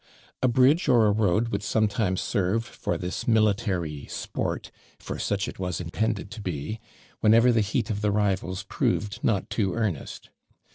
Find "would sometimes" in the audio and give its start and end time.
1.49-2.21